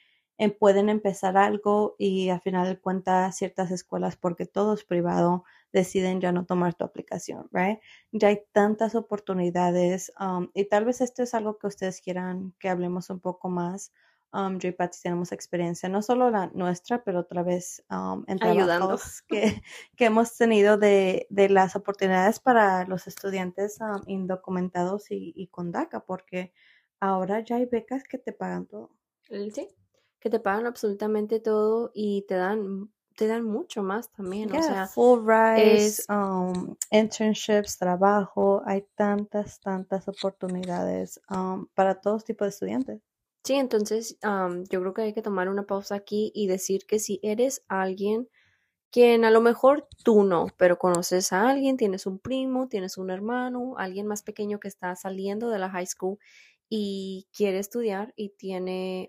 [0.48, 6.20] pueden empezar algo y al final de cuentas ciertas escuelas, porque todo es privado, deciden
[6.20, 7.78] ya no tomar tu aplicación, right?
[8.12, 12.68] Ya hay tantas oportunidades um, y tal vez esto es algo que ustedes quieran que
[12.68, 13.92] hablemos un poco más.
[14.33, 18.38] Um, yo y Patsy tenemos experiencia, no solo la nuestra, pero otra vez um, en
[18.38, 19.61] trabajos que,
[19.96, 25.72] que, hemos tenido de, de, las oportunidades para los estudiantes um, indocumentados y, y con
[25.72, 26.52] DACA, porque
[27.00, 28.92] ahora ya hay becas que te pagan todo.
[29.28, 29.68] Sí,
[30.20, 34.87] que te pagan absolutamente todo y te dan te dan mucho más también, o sea,
[34.87, 43.03] full rides, um, internships, trabajo, hay tantas, tantas oportunidades um, para todos tipos de estudiantes.
[43.44, 46.99] Sí, entonces um, yo creo que hay que tomar una pausa aquí y decir que
[46.99, 48.29] si eres alguien
[48.90, 53.11] quien a lo mejor tú no, pero conoces a alguien, tienes un primo, tienes un
[53.11, 56.18] hermano, alguien más pequeño que está saliendo de la high school
[56.68, 59.09] y quiere estudiar y tiene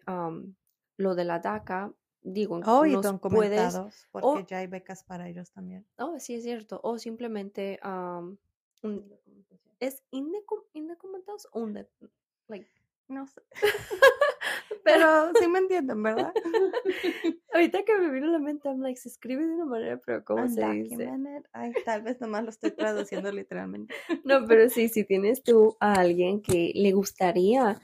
[0.97, 5.85] lo de la DACA, digo, oh, y puedes, porque ya hay becas para ellos también.
[5.97, 6.79] Oh, sí, es cierto.
[6.83, 7.79] O simplemente
[9.79, 11.67] ¿es indocumentados o
[12.47, 12.71] like,
[13.07, 13.41] no sé.
[14.83, 16.33] Pero sí me entienden, ¿verdad?
[17.53, 20.23] Ahorita que me vino a la mente, I'm like, se escribe de una manera, pero
[20.25, 21.11] ¿cómo se dice?
[21.53, 23.93] Ay, tal vez nomás lo estoy traduciendo literalmente.
[24.25, 27.79] No, pero sí, si tienes tú a alguien que le gustaría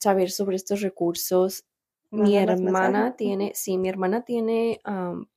[0.00, 1.64] saber sobre estos recursos,
[2.12, 4.80] mi hermana tiene, sí, mi hermana tiene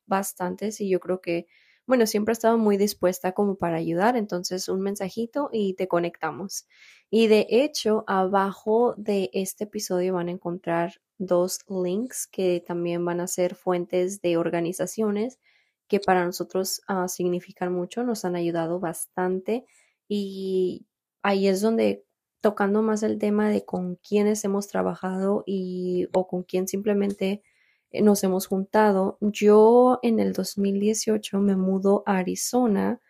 [0.05, 1.47] bastantes y yo creo que,
[1.87, 6.67] bueno, siempre ha estado muy dispuesta como para ayudar, entonces un mensajito y te conectamos.
[7.09, 13.21] Y de hecho, abajo de este episodio van a encontrar dos links que también van
[13.21, 15.39] a ser fuentes de organizaciones
[15.87, 19.65] que para nosotros ah, significan mucho, nos han ayudado bastante
[20.07, 20.87] y
[21.21, 22.05] ahí es donde
[22.45, 27.41] tocando más el tema de con quiénes hemos trabajado y o con quién simplemente
[27.89, 29.17] eh, nos hemos juntado.
[29.19, 33.01] Yo en el 2018 me mudo a Arizona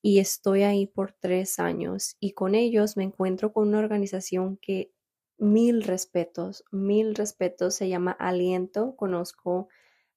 [0.00, 4.90] y estoy ahí por tres años y con ellos me encuentro con una organización que
[5.36, 9.68] mil respetos, mil respetos, se llama Aliento, conozco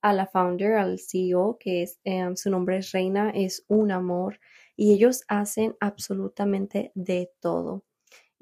[0.01, 4.39] a la founder, al CEO, que es, em, su nombre es Reina, es un amor
[4.77, 7.83] y ellos hacen absolutamente de todo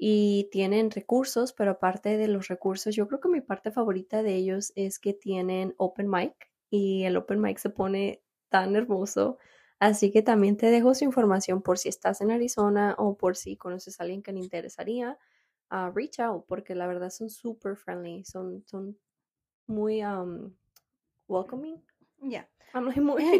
[0.02, 4.34] y tienen recursos, pero aparte de los recursos, yo creo que mi parte favorita de
[4.34, 9.36] ellos es que tienen open mic y el open mic se pone tan hermoso.
[9.78, 13.58] Así que también te dejo su información por si estás en Arizona o por si
[13.58, 15.18] conoces a alguien que le interesaría.
[15.70, 18.98] Uh, reach out porque la verdad son super friendly, son, son
[19.66, 20.50] muy um,
[21.28, 21.76] welcoming.
[22.22, 22.48] Ya.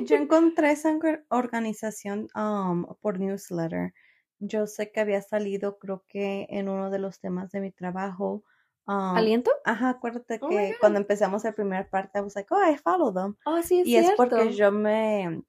[0.05, 0.95] Yo encontré esa
[1.31, 3.95] organización um, por newsletter
[4.41, 8.43] yo sé que había salido, creo que en uno de los temas de mi trabajo.
[8.87, 9.51] Um, ¿Aliento?
[9.65, 13.13] Ajá, acuérdate oh que cuando empezamos la primera parte, I was like, oh, I follow
[13.13, 13.37] them.
[13.45, 15.43] Oh, sí, es y es porque yo me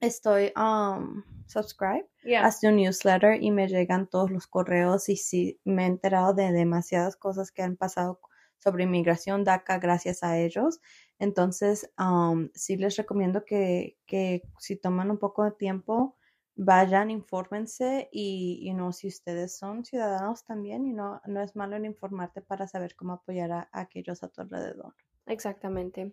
[0.00, 5.84] estoy um, subscribe a su newsletter y me llegan todos los correos y sí me
[5.84, 8.20] he enterado de demasiadas cosas que han pasado
[8.58, 10.80] sobre inmigración DACA gracias a ellos.
[11.18, 16.16] Entonces, um, sí les recomiendo que, que si toman un poco de tiempo,
[16.56, 21.84] vayan, infórmense y, no si ustedes son ciudadanos también y no, no es malo en
[21.84, 24.94] informarte para saber cómo apoyar a, aquellos a tu alrededor.
[25.26, 26.12] Exactamente.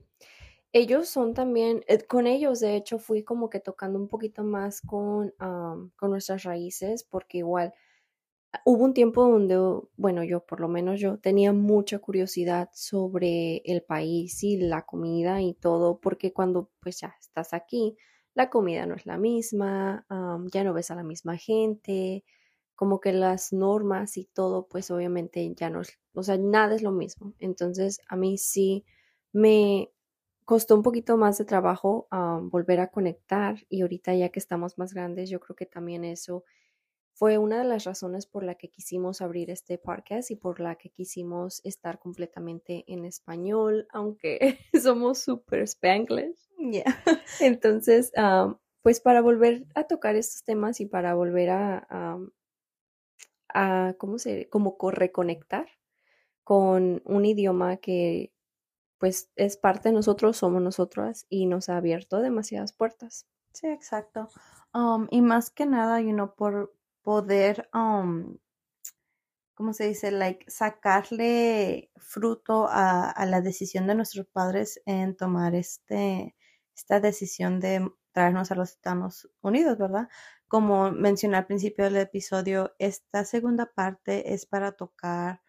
[0.73, 4.81] Ellos son también, eh, con ellos de hecho fui como que tocando un poquito más
[4.81, 5.33] con,
[5.95, 7.73] con nuestras raíces porque igual
[8.51, 9.57] ah, hubo un tiempo donde,
[9.95, 15.41] bueno, yo por lo menos yo tenía mucha curiosidad sobre el país y la comida
[15.41, 17.95] y todo porque cuando pues ya estás aquí,
[18.35, 20.05] la comida no es la misma,
[20.51, 22.23] ya no ves a la misma gente,
[22.75, 26.81] como que las normas y todo, pues obviamente ya no es, o sea, nada es
[26.83, 27.33] lo mismo.
[27.39, 28.85] Entonces, a mí sí
[29.33, 29.91] me
[30.45, 32.07] costó un poquito más de trabajo
[32.51, 36.43] volver a conectar y ahorita ya que estamos más grandes, yo creo que también eso
[37.13, 40.75] fue una de las razones por la que quisimos abrir este podcast y por la
[40.75, 46.49] que quisimos estar completamente en español, aunque somos súper spanglish.
[47.39, 48.11] Entonces,
[48.81, 51.87] pues para volver a tocar estos temas y para volver a,
[53.49, 55.67] a, ¿cómo se, como reconectar
[56.43, 58.33] con un idioma que
[58.97, 63.27] pues es parte de nosotros, somos nosotras y nos ha abierto demasiadas puertas.
[63.51, 64.29] Sí, exacto.
[65.09, 66.73] y más que nada, you know, por
[67.03, 68.37] poder, um,
[69.53, 70.11] ¿cómo se dice?
[70.11, 76.35] Like, sacarle fruto a, a, la decisión de nuestros padres en tomar este,
[76.75, 80.07] esta decisión de traernos a los Estados Unidos, ¿verdad?
[80.47, 85.41] Como mencioné al principio del episodio, esta segunda parte es para tocar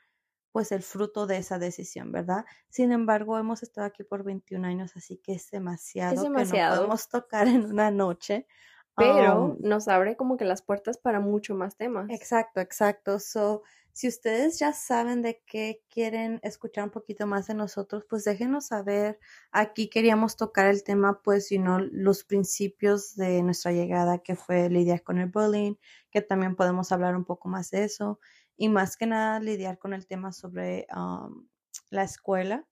[0.50, 2.44] pues el fruto de esa decisión, ¿verdad?
[2.68, 6.52] Sin embargo, hemos estado aquí por 21 años, así que es demasiado, es demasiado.
[6.52, 8.46] que no podemos tocar en una noche
[8.96, 12.08] pero nos abre como que las puertas para mucho más temas.
[12.10, 13.18] Exacto, exacto.
[13.18, 18.24] So, si ustedes ya saben de qué quieren escuchar un poquito más de nosotros, pues
[18.24, 19.20] déjenos saber.
[19.52, 24.68] Aquí queríamos tocar el tema, pues, si no, los principios de nuestra llegada, que fue
[24.68, 25.76] lidiar con el bullying,
[26.10, 28.18] que también podemos hablar un poco más de eso.
[28.56, 30.86] Y más que nada, lidiar con el tema sobre
[31.90, 32.66] la escuela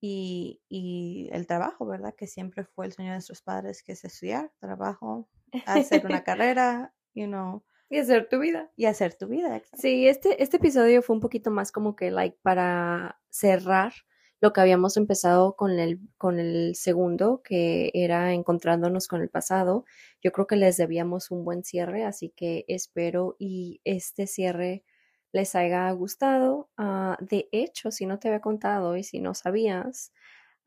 [0.00, 2.14] y, y el trabajo, ¿verdad?
[2.16, 5.28] Que siempre fue el sueño de nuestros padres, que es estudiar, trabajo,
[5.66, 7.62] hacer una carrera, you know.
[7.88, 8.70] Y hacer tu vida.
[8.76, 9.62] Y hacer tu vida.
[9.76, 13.92] Sí, este, este episodio fue un poquito más como que, like, para cerrar
[14.40, 19.84] lo que habíamos empezado con el, con el segundo, que era encontrándonos con el pasado.
[20.22, 24.84] Yo creo que les debíamos un buen cierre, así que espero y este cierre
[25.32, 26.70] les haya gustado.
[26.76, 30.12] Ah, de hecho, si no te había contado y si no sabías,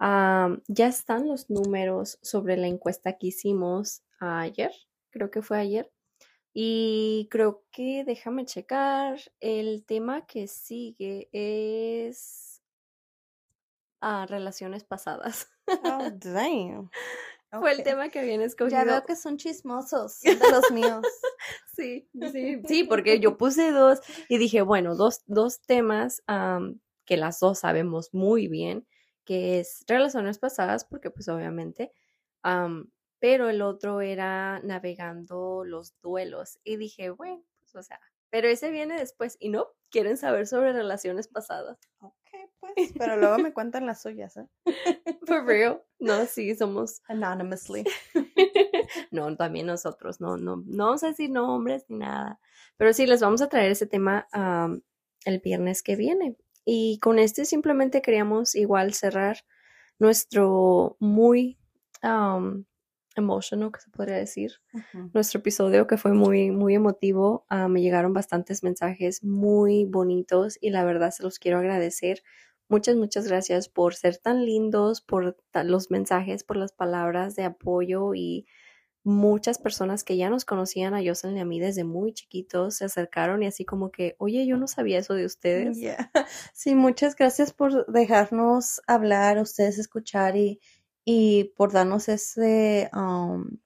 [0.04, 4.72] ah, ya están los números sobre la encuesta que hicimos ayer,
[5.12, 5.89] creo que fue ayer.
[6.54, 9.20] Y creo que déjame checar.
[9.39, 12.62] El tema que sigue es.
[14.01, 15.47] a relaciones pasadas.
[15.68, 16.91] Oh, damn.
[17.60, 18.78] Fue el tema que habían escogido.
[18.78, 21.06] Ya veo que son chismosos, son de los míos.
[21.76, 23.99] Sí, sí, sí, porque yo puse dos
[24.30, 26.22] y dije, bueno, dos, dos temas
[27.06, 28.86] que las dos sabemos muy bien,
[29.26, 31.92] que es relaciones pasadas, porque pues obviamente,
[32.42, 38.00] am, pero el otro era navegando los duelos y dije, bueno, pues o sea,
[38.30, 41.78] pero ese viene después y no, quieren saber sobre relaciones pasadas.
[42.00, 42.16] Ok,
[42.60, 44.48] pues, pero luego me cuentan las suyas, ¿eh?
[45.28, 45.84] For real.
[46.00, 47.84] No, sí, somos Anonymously.
[49.12, 52.40] no, también nosotros, no, no, no vamos a decir nombres ni nada,
[52.76, 54.82] pero sí les vamos a traer ese tema am,
[55.26, 56.36] el viernes que viene.
[56.66, 59.38] Y con este simplemente queríamos igual cerrar
[59.99, 61.57] nuestro muy
[62.03, 62.66] um,
[63.16, 64.53] emotional, que se podría decir,
[65.14, 67.45] nuestro episodio que fue muy, muy emotivo.
[67.49, 72.24] Ah, me llegaron bastantes mensajes muy bonitos y la verdad se los quiero agradecer.
[72.70, 78.16] Muchas, muchas gracias por ser tan lindos, por los mensajes, por las palabras de apoyo
[78.16, 78.47] y
[79.04, 82.86] muchas personas que ya nos conocían a Jocelyn y a mí desde muy chiquitos se
[82.86, 85.78] acercaron y así como que, oye, yo no sabía eso de ustedes.
[85.78, 86.12] Yeah.
[86.54, 90.62] Sí, muchas gracias por dejarnos hablar, ustedes escuchar y,
[91.04, 93.58] y por darnos ese, um,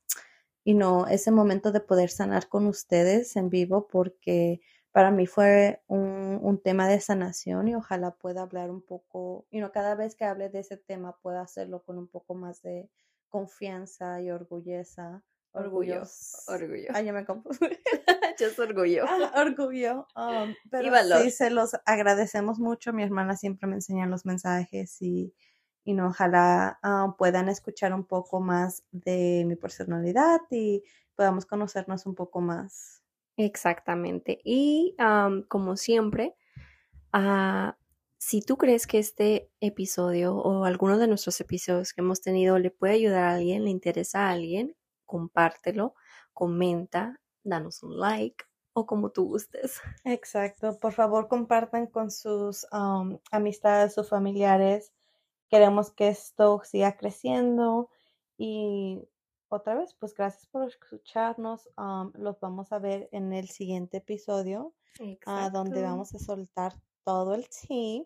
[0.65, 4.61] you know, ese momento de poder sanar con ustedes en vivo, porque
[4.91, 9.59] para mí fue un, un tema de sanación y ojalá pueda hablar un poco, you
[9.59, 12.89] know, cada vez que hable de ese tema pueda hacerlo con un poco más de
[13.29, 15.23] confianza y orgulleza.
[15.53, 16.03] Orgullo,
[16.47, 16.89] orgullo.
[16.93, 17.77] Ay, ya me confundí.
[18.37, 19.05] Just orgullo.
[19.07, 20.05] Ah, orgullo.
[20.15, 21.21] um, pero valor.
[21.23, 22.93] sí, se los agradecemos mucho.
[22.93, 25.33] Mi hermana siempre me enseña los mensajes y,
[25.83, 30.83] y no, ojalá ah, puedan escuchar un poco más de mi personalidad y
[31.15, 33.01] podamos conocernos un poco más.
[33.37, 34.39] Exactamente.
[34.43, 36.35] Y am, como siempre,
[37.13, 37.77] ah,
[38.17, 42.71] si tú crees que este episodio o alguno de nuestros episodios que hemos tenido le
[42.71, 45.93] puede ayudar a alguien, le interesa a alguien, compártelo,
[46.33, 48.43] comenta, danos un like
[48.73, 49.81] o como tú gustes.
[50.03, 50.79] Exacto.
[50.79, 54.93] Por favor, compartan con sus um, amistades, sus familiares.
[55.49, 57.89] Queremos que esto siga creciendo
[58.37, 59.01] y
[59.49, 61.69] otra vez, pues gracias por escucharnos.
[61.77, 64.73] um, los vamos a ver en el siguiente episodio.
[65.25, 66.73] a donde vamos a soltar
[67.07, 68.03] todo el tea.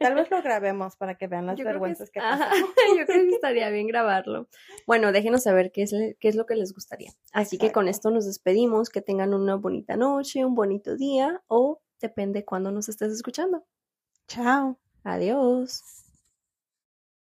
[0.00, 2.56] Tal vez lo grabemos para que vean las Yo creo que vergüenzas es- que, pasamos.
[2.98, 4.48] yo creo que estaría bien grabarlo.
[4.86, 7.12] Bueno, déjenos saber qué es, qué es lo que les gustaría.
[7.32, 8.88] Así que con esto nos despedimos.
[8.88, 13.66] Que tengan una bonita noche, un bonito día o depende cuándo nos estés escuchando.
[14.28, 14.78] Chao.
[15.04, 16.07] Adiós.